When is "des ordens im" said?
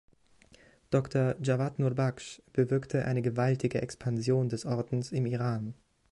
4.49-5.27